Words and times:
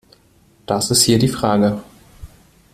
Das 0.65 0.89
ist 0.89 1.03
hier 1.03 1.19
die 1.19 1.27
Frage. 1.27 1.79